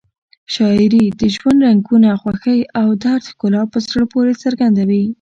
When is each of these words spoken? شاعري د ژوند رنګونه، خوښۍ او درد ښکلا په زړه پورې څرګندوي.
شاعري 0.53 1.03
د 1.19 1.21
ژوند 1.35 1.59
رنګونه، 1.67 2.09
خوښۍ 2.21 2.59
او 2.79 2.87
درد 3.03 3.23
ښکلا 3.31 3.61
په 3.71 3.77
زړه 3.87 4.03
پورې 4.13 4.33
څرګندوي. 4.43 5.03